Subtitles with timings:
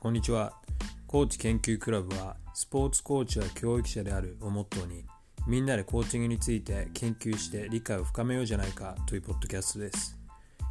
[0.00, 0.52] こんにちは。
[1.08, 5.04] コーチ研究クラブは、スポーツコーチは教育者であるをモットーに、
[5.48, 10.16] みんなでコーチングについて研究して理解を深めようじゃないかというポッドキャストです。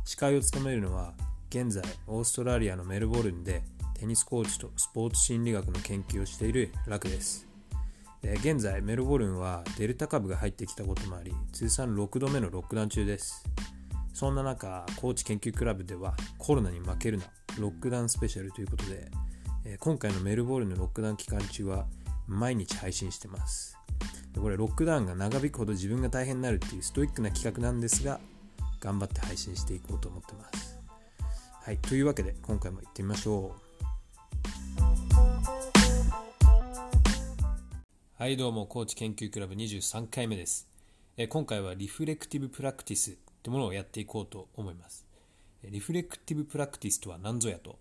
[0.06, 1.14] 司会を務めるのは、
[1.50, 3.64] 現在、オーストラリアのメルボルンで
[3.96, 7.46] テニスコーチとスポーツ心理学の研究をしているラクです。
[8.24, 13.44] 現在、メルボルンはデルタ株が入ってきたこともあり、通算6度目のロックダウン中です。
[14.14, 17.26] そんな中、コーチ研究クラブではコロナに負けるな、
[17.60, 19.10] ロックダウンスペシャルということで、
[19.66, 21.86] え今回のメルボルンのロックダウン期間中は
[22.28, 23.78] 毎日配信してます。
[24.36, 28.20] これロックダウンが長引くほど自分が大変になるっていうストイックな企画なんですが、
[28.80, 30.80] 頑張って配信していこうと思ってます。
[31.64, 33.68] はい、というわけで今回も行ってみましょう。
[38.20, 40.68] はいどうもコーチ研究クラブ23回目です、
[41.18, 45.07] え今回は reflective practiceというものをやっていこうと思います
[45.64, 47.80] リフレクティブプラクティスとは何ぞやと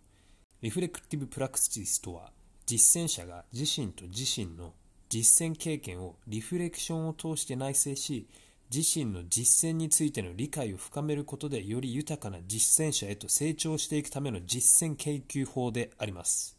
[0.62, 2.30] リフレクティブプラクティスとは
[2.66, 4.72] 実践者が自身と自身の
[5.08, 8.26] 実践経験をリフレクションを通して内省し
[8.74, 16.56] 自身の実践についての理解を深めることでより豊かな実践者へと成長していくための実践研究法であります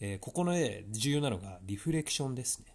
[0.00, 2.66] えー、ここで重要なのがリフレクションですね。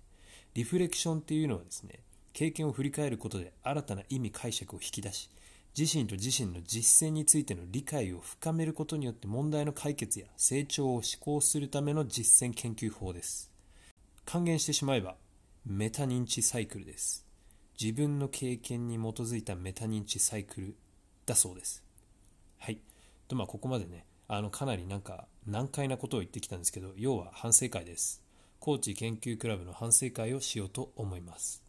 [0.56, 2.00] リフレクションっていうのはですね、
[2.34, 5.30] 経験を振り返ることで新たな意味解釈を引き出し、
[5.80, 13.52] 自身と自身の実践についての理解を深めることによって問題の解決や成長を思考するための実践研究法です。
[14.26, 15.16] 還元してしまえば、
[15.66, 17.26] メタ認知サイクルです。
[17.82, 20.76] 自分の経験に基づいたメタ認知サイクル
[21.26, 21.84] だそうです。
[22.58, 22.80] はい。
[23.28, 28.22] とまあ、ここまでね、あのかなりなんか難解なことを言ってきたんですけど要は反省会です
[28.60, 31.64] コーチ研究クラブの反省会をしようと思います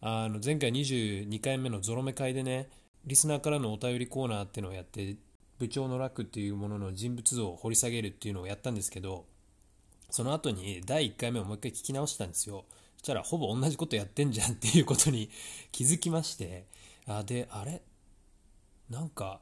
[0.00, 2.68] あの前回22回目のゾロ目会でね
[3.06, 5.16] リスナーからのお便りコーナーっていうのをやって
[5.58, 9.26] 部長の楽っていうものの人物像を掘り下げるっていうのをやったんですけど
[10.10, 12.64] その後に第1回目をもう一回聞き直したんですよ。
[12.98, 15.30] そしたらほぼ同じことやってんじゃんっていうことに
[15.72, 16.66] 気づきまして
[17.06, 17.82] あであれ？
[18.90, 19.40] なんか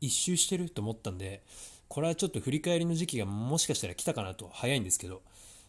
[0.00, 1.42] 一周してると思ったんで、
[1.88, 5.22] これはちょっと振り返りの時期がもしかしたら来たかなと、早いんですけど、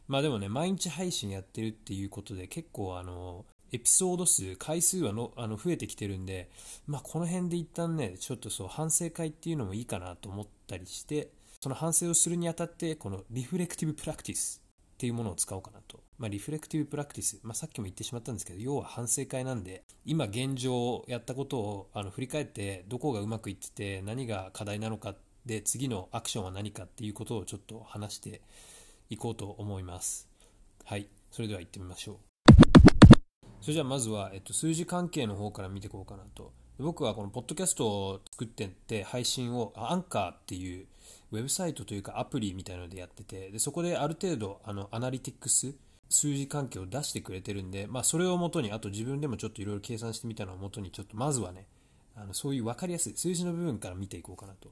[0.07, 6.50] まあでもね、毎日配信やってるっていうことで、結構あの、エピソード数、回数はのあの増えてきてるんで、
[6.88, 14.62] まあこの辺で一旦ね、ちょっとそう、反省会っていうのもいいかなと思ったりして、その反省をするにあたって、このリフレクティブプラクティス
[14.94, 16.00] っていうものを使おうかなと。
[16.18, 25.16] まあ、リフレクティブプラクティス、まあ、さっきも言ってしまったんですけど、要は反省会なんで、今現状やったことをあの振り返って、どこがうまくいってて、何が課題なのか
[25.46, 28.41] で、次のアクションは何かっていうことをちょっと話して
[29.09, 30.28] いこうと思います。
[30.84, 32.28] はい、それでは行ってみましょう。
[33.62, 36.52] それじゃあまずは、えっと、数字関係の方から見ていこうかなと。
[36.80, 40.86] 僕はこのポッドキャストを作ってって配信をアンカーっていう
[41.34, 45.74] ウェブサイトというかアプリみたいのでやっててでそこである程度あのアナリティクス
[46.09, 51.68] 数字関係を出してくれてるんで、まあ、それをもとにあと自分でもちょっといろいろ計算してみたのをもとにちょっとまずはね
[52.16, 54.69] あのそういう分かりやすい数字の部分から見ていこうかなと。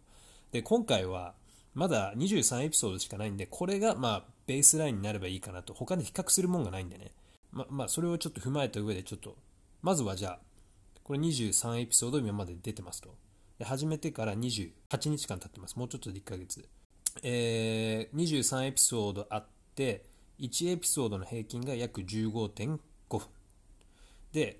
[0.51, 1.33] で今回は
[1.75, 5.73] まだ23エピソードしかないんでこれがまあベースラインになればいいかなと。
[5.73, 7.11] 他で比較するもんがないんでね。
[7.57, 9.35] ままあそれをちょっと踏まえた上でちょっと
[9.81, 10.39] まずはじゃあ
[11.03, 13.15] これ23エピソード今まで出てますと。
[13.57, 14.69] で始めてから28
[15.09, 15.75] 日間経ってます。
[15.77, 16.67] もうちょっとで1ヶ月。
[17.23, 20.05] えー、23エピソードあって
[20.39, 22.77] 1エピソードの平均が約15.5
[23.09, 23.21] 分。
[24.31, 24.59] で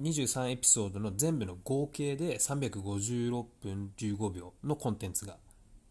[0.00, 5.38] 23エピソードの全部の合計で356分15秒のコンテンツが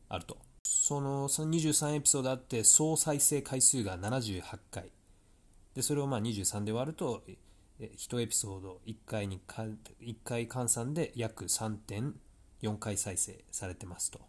[0.08, 0.38] あると。
[0.64, 4.92] そのその23エピソードあって総再生回数が78回。
[5.76, 7.24] でそれをまあ23で割ると
[7.80, 9.64] 1エピソード1回にか
[10.02, 14.20] 1回換算で約3.4回再生されてますと。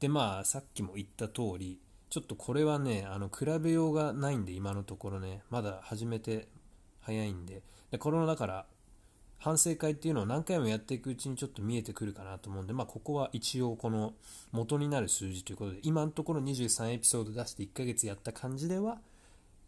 [0.00, 1.78] でまあさっきも言った通り
[2.08, 6.48] ちょっとこれはねあの比べようがないんで今のところねまだ始めて
[7.00, 7.62] 早いんで。
[7.90, 8.66] でこのだから
[9.38, 14.14] 反省会っていうのを何回もやっていくうちにちょっと見えてくるかなと思うんで、まあ、ここは一応この
[14.50, 18.98] 元になる数字ということで今のところ23エピソード出して1ヶ月やった感じでは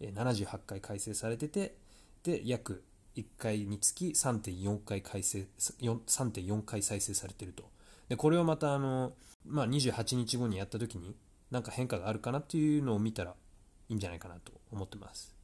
[0.00, 1.74] 78回再生されてて
[2.22, 2.82] で約
[3.16, 7.64] 1回につき3.4回再生3.4回再生されてると。
[8.08, 9.12] でこれをまたあの
[9.46, 11.16] まあ、28日後にやった時に
[11.50, 13.34] 何か変化があるかなっていうのを見たら
[13.88, 15.34] いいんじゃないかなと思ってます。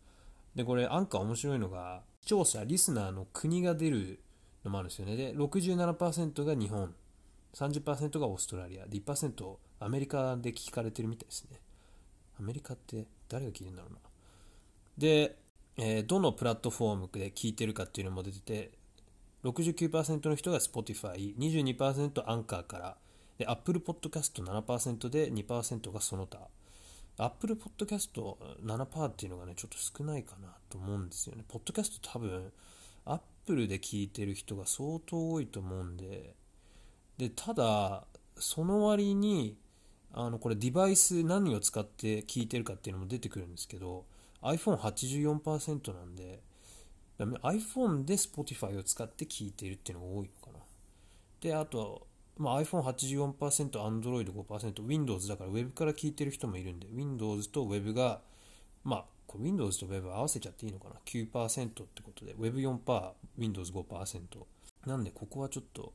[0.55, 4.21] でこれアンカー面白いのが視聴者リスナーの国が出る
[4.65, 5.17] のもあるんですよね。
[5.17, 6.95] で67%が日本
[7.55, 11.61] 30%がオーストラリアで1%アメリカで聞かれてるみたいですね。
[12.39, 13.99] アメリカって誰が聞いてるんだろうな。
[14.99, 15.37] で、
[15.77, 18.71] えー、どのプラットフォームで聞いてるかっていうのも出てて
[19.45, 22.97] 69%の人が Spotify22% アンカーから
[23.39, 26.49] で、Apple Podcast7% で2%がその他。
[27.19, 31.45] Apple Podcast7% っていうのがね、ちょっと少ないかなと思うんですよね。
[31.47, 32.53] ポッドキャスト多分、
[33.05, 36.35] Apple で聞いてる人が相当多いと思うんで、
[37.19, 38.05] で、ただ、
[38.39, 39.57] その割に、
[40.13, 44.05] あの、これデバイス何を使って聞いてるかっていうのも出てくるんですけど、
[44.53, 46.41] iPhone84% なんで、
[47.19, 50.65] iPhone で Spotify を使って聞いているっていうのが多いのかな。
[51.41, 52.07] で、あと、
[52.37, 58.21] まあ、iPhone84%、Android5%、Windows だから Web から聞いてる人もいるんで、Windows と Web が、
[58.85, 59.05] まあ、
[59.39, 64.21] Windows と Web 合わせちゃっていいのかな ?9% ってことで、Web4%、Windows5%。
[64.87, 65.93] なんで、ここはちょっと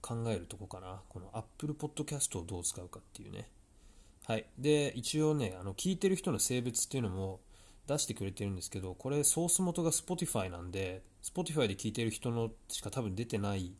[0.00, 1.02] 考えるとこかな。
[1.08, 3.48] この Apple Podcast をどう使うかっていうね。
[4.26, 4.46] はい。
[4.56, 7.40] で、一応ね、あの、聞いてる人の性別っていうのも
[7.90, 13.72] 出してくれてるんですけど、これソース元が Spotify なんで、Spotify で聞いてる人のしか多分出てないっ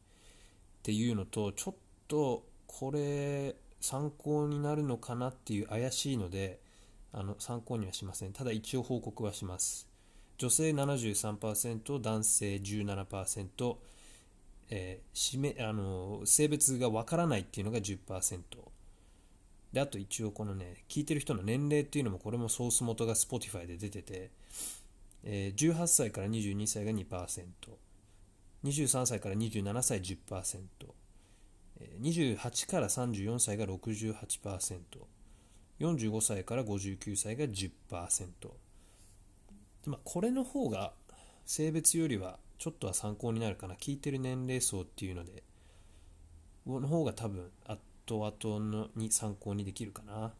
[0.82, 1.74] ていうのと、ちょっ
[2.08, 6.58] とこれ参考になるのかなっていう怪しいので、
[7.12, 8.32] あの参考にはしません。
[8.32, 9.88] ただ一応報告はします。
[10.38, 13.76] 女性73%、男性17%、
[14.70, 18.40] えー、あの性別がわからないっていうのが10%。
[19.72, 24.30] で、あと一応このね、聞いてる人の年齢っていうのもこれもソース元が Spotify で出てて、
[25.22, 27.44] えー、18歳から22歳が2%、
[28.64, 30.62] 23歳から27歳10%、
[32.02, 34.80] 28から34歳が68%、
[35.80, 37.70] 45歳から59歳が10%。
[39.86, 40.92] まあ、これの方が
[41.46, 43.74] 性別よりはちょっとは参考になるかな。
[43.74, 45.42] 聞いてる年齢層っていうので、
[46.66, 47.50] の方が多分
[48.06, 50.32] 圧後のに参考にできるかな。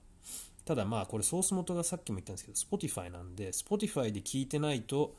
[0.64, 5.14] ただまあこれソース元がさっきも言ったんですけど Spotify なんで Spotify で聞いてないと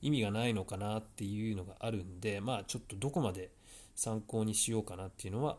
[0.00, 3.50] 意味がないのかなっていうのがあるんでまあちょっとどこまで
[3.94, 5.58] 参考にしようかなっていうのは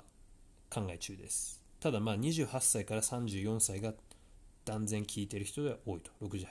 [0.70, 1.62] 考え中です。
[1.80, 3.94] ただまあ28歳から34歳が
[4.66, 6.46] 断然聞いてる人では多いと68%。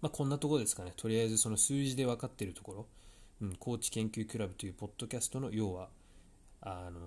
[0.00, 0.92] まあこんなところですかね。
[0.96, 2.86] とりあえずその数字で分かっているところ、
[3.42, 5.88] うん、高知研究クラブというポッドキャストの要は
[6.62, 7.00] あの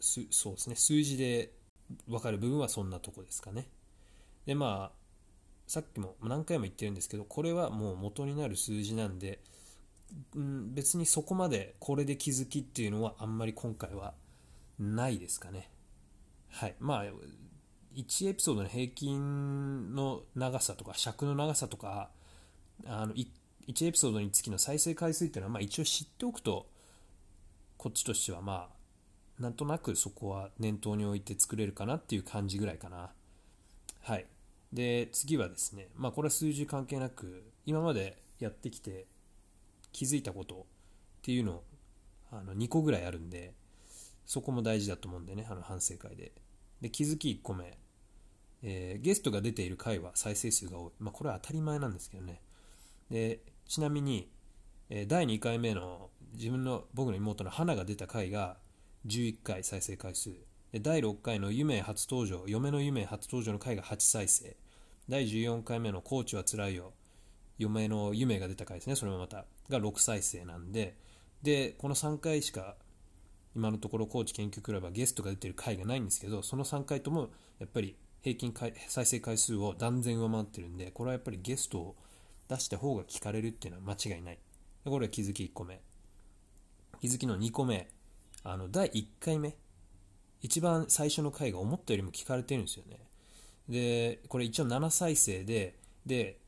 [0.00, 0.76] そうですね。
[0.76, 1.52] 数字で
[2.08, 3.68] 分かる部分はそんなとこですかね。
[4.46, 5.00] でまあ
[5.66, 9.40] さっきも何回も言ってるんですけどこれはもう元になる数字なんで、
[10.34, 14.14] うん、別にそこまでこれで気づきっていうのはあんまり今回は
[14.78, 15.70] ないですかね。
[16.48, 16.74] はい。
[16.80, 17.04] まあ
[17.94, 22.10] 1エピソードの平均の長さとか尺の長さとか
[22.86, 23.26] あの 1,
[23.68, 26.66] 1エピソードにつきの再生回数っていうのはまあ一応知っておくと
[27.80, 28.68] こっちとしてはま
[29.38, 33.10] あなんとなくそこは念頭に置いて作れるかなっていう感じぐらいかな。
[34.02, 34.26] はい。
[34.70, 39.06] で次はですねまあこれは数字関係なく今までやってきて
[39.92, 40.58] 気づいたことっ
[41.22, 41.64] ていうのを
[42.30, 43.54] あの2個ぐらいあるんで
[44.26, 46.32] そこも大事だと思うんでねあの反省会で。
[46.82, 47.78] で気づき1個目、
[48.62, 52.42] えー、ゲストが出ている回は再生数が多い、まあ、これは当たり前なんですけどね。
[53.10, 54.28] でちなみに、
[54.92, 58.56] え、第2回目の自分の僕の妹の花が出た回が
[59.06, 60.30] 11回再生回数。
[60.80, 64.56] 第6回の夢初登場嫁の夢初登場の回が8再生。
[65.08, 66.92] 第14回目のコーチはつらいよ。
[67.56, 69.44] 嫁の夢が出た回ですねそれもまた。
[69.68, 70.96] が6再生なんで。
[71.42, 72.74] でこの3回しか
[73.54, 77.30] 今のところコーチ研究クラブはゲストが出てる回がないんですけどその3回とも
[77.60, 78.52] やっぱり平均
[78.88, 81.96] 再生回数を断然上回ってるんでこれはやっぱりゲストを
[82.48, 84.38] 出した方が聞かれるっていうのは間違いない。
[84.84, 85.80] これは気づき1個目
[87.00, 87.88] 気づきの2個目、
[88.44, 89.56] あの、第1回目、
[90.42, 92.98] 一番最初の回が思ったよりも聞かれてるんですよね。
[93.68, 96.38] で、これ一応7再生で、で、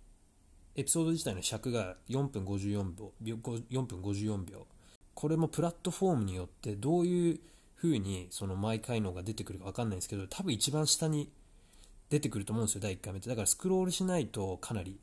[0.74, 4.66] エピソード自体の尺が4分54秒、4分54秒。
[5.14, 7.40] これもプラットフォームによってどういう
[7.76, 11.30] 風にその毎回のが出てくるか分かんないんですけど、多分一番下に
[12.08, 13.28] 出てくると思うんですよ、第1回目って。
[13.28, 14.98] だからスクロールしないとかなり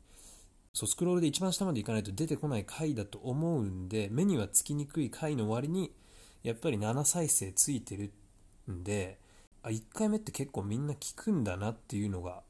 [0.72, 5.92] そうスクロールで一番下まで行かないと出てこない回だと思うんで目にはつきにくい回の割に
[6.42, 8.12] やっぱり7再生ついてる
[8.70, 9.18] んで
[9.62, 12.42] あ1回目って結構みんな聞くんだなっていうのが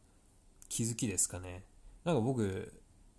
[0.69, 1.65] 気づきですかね。
[2.05, 2.73] なんか僕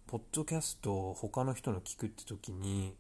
[0.08, 2.96] ポッドキャスト他の人の聞くって時に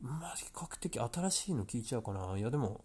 [0.00, 2.36] まあ比較的新しいの聞いちゃうかな。
[2.36, 2.80] いやでも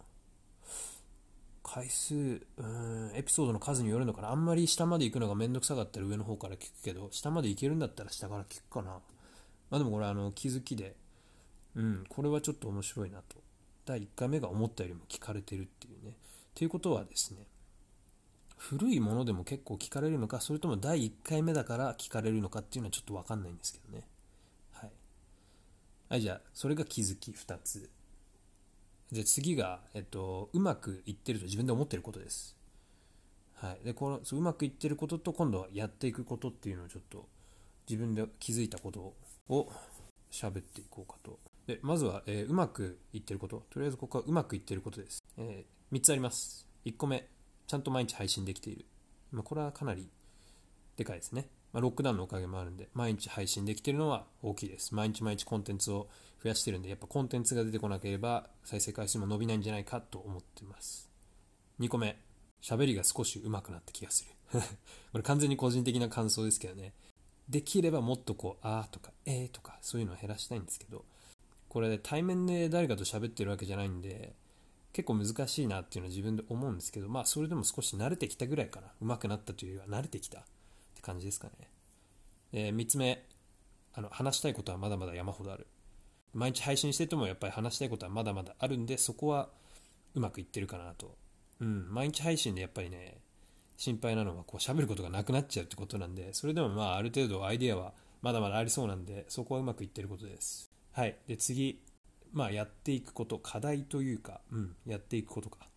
[1.63, 4.31] 回数、うん、エピソードの数によるのかな。
[4.31, 8.91] あんまり下まで行くのがめんどくさかったら上の方から聞くけど、下まで行けるんだったら下から聞くかな。
[8.91, 9.01] ま
[9.71, 10.95] あでもこれあの気づきで、
[11.75, 13.37] うん、これはちょっと面白いなと。
[13.85, 16.15] 第1回目が思ったよりも聞かれてるっていうね。
[16.53, 17.47] ということはですね、
[18.57, 24.07] 古いものでも結構聞かれるのか、それとも第1回目だから聞かれるのかっていうのはちょっとわかんないんですけどね。
[24.71, 24.91] はい。
[26.09, 27.89] はい、じゃあ、それが気づき2つ。
[29.11, 32.57] じゃあ次が、えっと、うまくいってると自分で思ってることです。
[33.55, 37.27] はい、でこのそううまくいってることと今度はやっていくことっていうのをちょっと
[37.89, 39.13] 自分で気づいたこと
[39.47, 39.71] を
[40.31, 41.39] 喋っていこうかと。
[41.67, 43.65] でまずは、えー、うまくいってること。
[43.69, 46.67] とりあえずここはうまくいってることです、えー、3つあります。
[46.85, 47.27] 1個目
[47.67, 48.85] ちゃんと毎日配信できている、
[49.31, 50.09] まあ、これはかなり
[50.97, 54.95] でかいですね、まあ、ロックダウンのおかげもあるんで毎日配信できてるのは大きいです。
[54.95, 56.07] 毎日毎日コンテンツを
[56.41, 61.09] 増やしてるんでやっぱコンテンツが出てこなければ再生回数も伸びないんじゃないかと思ってます。
[61.79, 62.17] 2個目。
[62.61, 64.31] 喋りが少し上手くなった気がする。
[65.11, 66.93] これ完全に個人的な感想ですけどね。
[67.49, 71.03] できればもっとこう、あーとか、えーとか、そういうのを減らしたいんですけど、
[71.67, 74.33] これ、対面で誰かと喋ってるわけじゃないんで、
[74.93, 78.93] 結構難しいなっていうのは自分で思うんですけど、まあ、それでも少し慣れてきたぐらいかな。
[79.01, 80.45] 上手くなったというよりは慣れてきた。
[81.03, 81.69] 感じですかね。
[82.51, 83.23] えー、3つ目、
[83.93, 85.67] あの、話したいことはまだまだ山ほどある。
[86.33, 89.49] 毎日配信しててもやっぱり話したいことはまだまだあるんで、そこは
[90.15, 91.15] うまくいってるかなと
[91.63, 93.19] うん、毎日配信でやっぱりね、
[93.77, 100.71] 心配なのはこう喋ることがなくなっちゃうってことなんで、それでもまあある程度アイデアはまだまだありそうなんで、そこはうまくいってることです。
[100.91, 101.15] はい。
[101.27, 101.81] で、次、
[102.33, 105.69] まあやっていくこと、課題というか、うん、やっていくことか。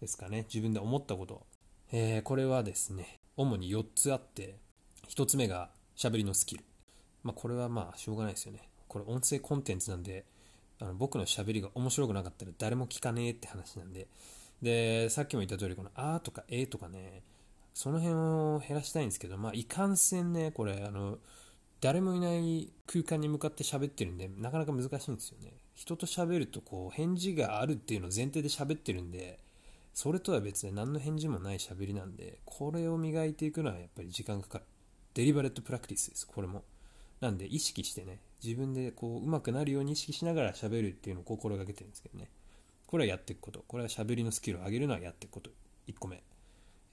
[0.00, 0.46] ですかね。
[0.48, 1.46] 自分で思ったこと。
[1.92, 4.56] えー、これはですね、主に4つあって、
[5.08, 6.64] 1つ目が喋りのスキル。
[7.22, 8.68] まあこれはまあしょうがないですよね。
[8.88, 10.24] これ音声コンテンツなんで、
[10.80, 14.08] あの僕の喋りが面白くなかったら誰も聞かねえって話なんで、
[14.62, 17.22] で、さっきも言った通り、このあとかえとかね、
[17.74, 21.18] その辺を減らしたいんですけど、まあ、いかんせんね、これ、あの、
[21.80, 25.52] 誰もいない空間に向かって喋ってるんで、なかなか難しいんですよね。
[25.74, 29.40] 人と喋ると、こう、返事があるっていうのを前提で喋ってるんで、
[29.94, 34.64] それとは別で何の返事もない喋りなんで、これを磨いていくのはやっぱり時間かかる。
[35.14, 36.64] デリバレットプラクティスです、これも。
[37.20, 42.30] なんで、意識してね、自分でこう、上手くなるように意識しながら喋るっていうのを心がけてるんですけどね。
[42.86, 43.64] これはやっていくこと。
[43.68, 45.50] これは喋りのスキルを上げるのはやっていくこと。
[45.86, 46.22] 1個目。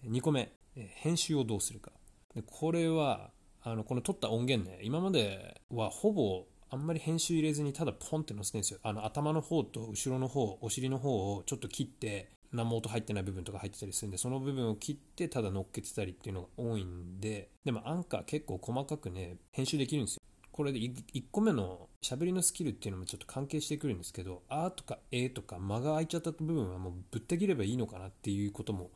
[0.06, 1.92] 2個目、編集をどうするか。
[2.36, 8.80] でこれは、あの、この撮った音源ね、今まではほぼあんまり編集入れずにただポンって載せてるんですよ。
[8.84, 20.22] あの頭の方と後ろの方、お尻の方をちょっと切って、何も音入ってない部分とか入ってたりするんで、その部分を切ってただ乗っけてたりっていうのが多いんで、でもアンカー結構細かくね、編集できるんですよ。
[20.52, 28.92] これで1個目の喋りのスキルっていうのもちょっと関係してくるんですけど、あとかえとか間が空いちゃった部分はもうぶった切ればいいのかなっていうことも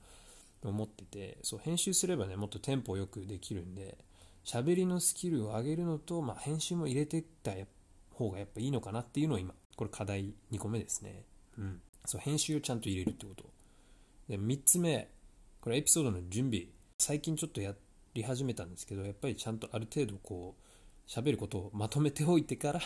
[0.61, 3.97] 思ってて、そう編集すればね、もっとテンポよくできるんで、
[4.43, 7.51] 喋りのスキルを上げるのと、まあ、編集も入れてった
[8.11, 11.23] 方がやっぱいいのかなっていうのを今、これ課題2個目ですね。
[11.57, 11.81] うん。
[12.05, 13.45] そう、編集をちゃんと入れるってこと。
[14.27, 15.09] で、3つ目、
[15.61, 16.65] これエピソードの準備。
[16.99, 17.73] 最近ちょっとや
[18.13, 22.81] り始めたんですけど、やっぱりちゃんとある程度こう、喋ることをまとめておいてから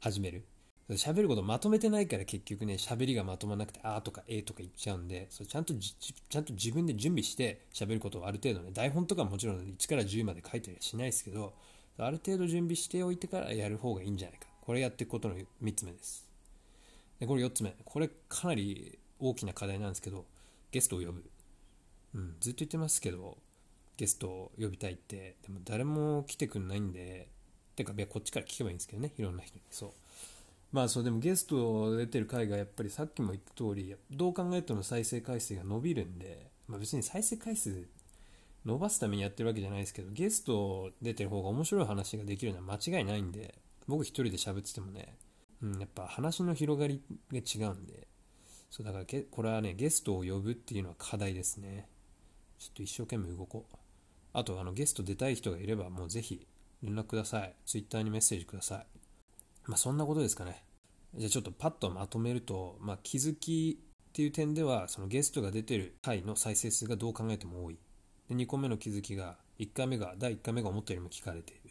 [0.00, 0.44] 始める。
[0.90, 11.52] 喋ることまとめてないから結局ね、喋りがまとまらなくて、あーとかえーとか言っちゃうんで、それちゃんとちゃんと自分で準備して喋ることをある程度ね、台本とかもちろん1から10まで書いたりはしないですけど、
[11.98, 14.46] ある程度準備しておいてからやる方がいいんじゃないか。
[14.62, 16.27] これやっていくことの3つ目です。
[17.20, 17.74] で、これ4つ目。
[17.84, 20.26] これかなり大きな課題なんですけど、
[20.70, 21.24] ゲストを呼ぶ。
[22.14, 23.38] うん、ずっと言ってますけど、
[23.96, 27.28] ゲストを呼びたいって、でも誰も来てくんないんで、
[27.74, 29.62] てか、こっちから聞けばいいんですけどね、いろんな人に。
[29.70, 29.90] そう。
[30.72, 37.86] まあそう、でもゲスト出てる回がやっぱりさっきも言った通り、どう考えても再生回数が伸びるんで、まあ別に再生回数
[38.64, 43.54] 伸ばすためにやってるわけじゃないですけど、ゲスト出てる方が面白い話ができるのは間違いないんで、
[43.86, 45.16] 僕一人で喋っててもね、
[45.62, 48.08] うん、やっぱ話の広がりが違うんで、
[48.70, 51.88] そうだからこれはね、ゲストを呼ぶっていうのは課題ですね。
[52.58, 53.76] ちょっと一生懸命動こう。
[54.32, 56.46] あと、あの、ゲスト出たい人がいれば、もうぜひ
[56.82, 57.54] 連絡ください。
[57.64, 58.86] Twitter にメッセージください。
[59.66, 60.64] まあ、そんなことですかね。
[61.14, 67.78] じゃあちょっとパッとまとめると、まあ、気づきっていう点では、そのゲストが出てる回の再生数がどう考えても多い。
[68.28, 71.67] で2個目の気づきが、1回目が、第1回目が思ったよりも聞かれている。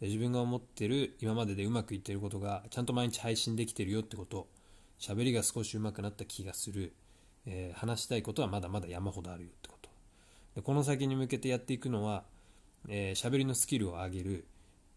[0.00, 4.48] 自分が思ってる、今まででうまくいってることが、ちゃんと毎日配信できてるよってこと、
[4.98, 6.92] 喋りが少し上手くなった気がする、
[7.46, 9.90] えー、話したいことはまだまだ山ほどあるよってこと。
[10.54, 12.24] でこの先に向けてやっていくのは、
[12.88, 14.46] えー、喋りのスキルを上げる、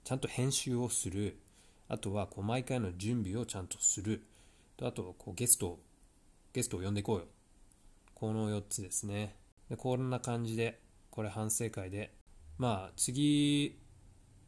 [0.04, 1.38] ちゃんと編集をする、
[1.88, 4.24] あとはこう毎回の準備をちゃんとする、
[4.78, 5.80] とあとこうゲストを
[6.54, 7.26] ゲストを呼んでいこうよ。
[8.14, 9.36] この4つですね。
[9.70, 10.80] でこんな感じで、
[11.10, 12.14] これ反省会で、
[12.58, 13.78] まあ次、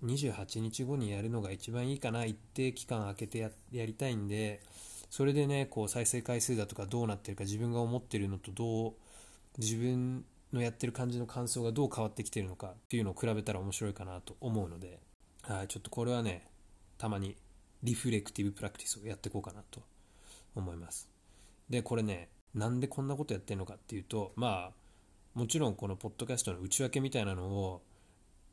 [0.04, 4.62] 28日後にやるのが一番いいかな、一定期間空けてやりたいんで、
[5.10, 8.94] それでね、こう再生回数だとかどうなってるか自分が思ってるのとどう
[9.60, 15.00] 自分のやってる感じの感想がどう変わってきてるのかっていうのを比べたら面白いかなと思うので、
[15.44, 16.48] はい、ちょっとこれはね、
[16.98, 17.36] たまに
[17.84, 19.82] リフレクティブプラクティスをやっていこうかなと
[20.56, 21.10] 思います。
[21.70, 24.72] でこれねなんでこんなことやってるのかっていうとまあ
[25.34, 27.82] もちろんこのポッドキャストの内訳みたいなのを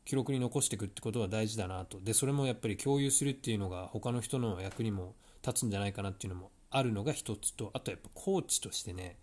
[0.05, 1.99] 記録に残していくってことは大事だなと。
[2.01, 5.15] でそれもやっぱり共有するっていうのが他の人の役にも
[5.45, 9.17] 立つんじゃないかなっていうのもあるのが一つとあとやっぱコーチとしてね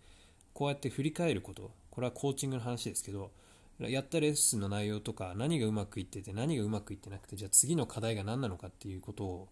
[0.53, 1.71] こうやって振り返ること。
[1.91, 3.31] これはコーチングの話ですけど
[3.79, 9.47] やったレッスンの内容とか何がうまくいってて何がうまくいってなくてじゃあ次の課題が何なのかっていうことを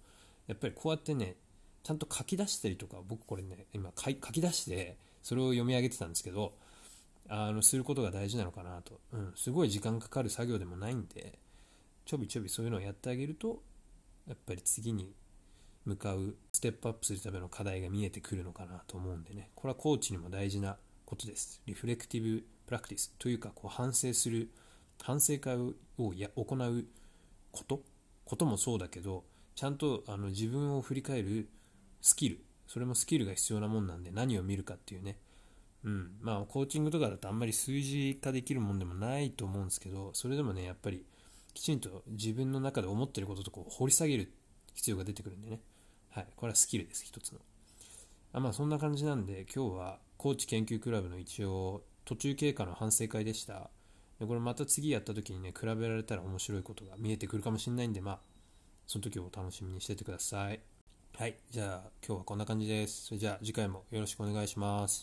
[0.47, 1.35] やっぱりこうやってね
[1.83, 6.53] ちゃんと書き出したりとか僕これね今書き出してそれを読み上げてたんですけど
[7.29, 11.39] あのすることが大事なのかなと、うん、すごい時間かかる作業でもないんで
[12.05, 13.61] ちょびちょびそういうのをやってあげると
[14.27, 15.13] やっぱり次に
[15.85, 19.49] 向かうステップアップするための課題が見えてくるのかなと思うんでね。
[19.55, 21.61] これはコーチにも大事なことです。
[21.65, 24.51] リフレクティブプラクティスというかこう反省する
[25.01, 26.85] 反省会をや行う
[27.51, 27.81] こと。
[28.25, 29.23] こともそうだけど
[29.55, 31.47] ちゃんとあの自分を振り返る
[32.01, 32.43] スキル。
[32.67, 35.17] それもスキルが必要なもんなんで何を見るかっていうね。
[35.83, 41.05] うん、まあコーチングとかだとあんまり数字化できるもんでもないと思うんですけどそれでもねやっぱり
[41.53, 44.31] きちんと自分の中で思ってることとこう掘り下げる
[44.75, 45.59] 必要が出てくるんでね。
[46.09, 46.27] はい。
[46.35, 47.39] これはスキルです一つの。
[48.33, 53.71] あまあそんな感じなんで今日はコーチ研究クラブの一応途中経過の反省会でした。
[54.19, 58.19] でこれまた次やった時にね比べられたら面白いことが見えてくるかもしれないんでまあ
[58.85, 60.59] その時を楽しみにしててください。
[61.17, 61.35] はい。
[61.49, 63.05] じゃあ今日はこんな感じです。
[63.07, 64.95] それじゃあ次回もよろしくお願いします。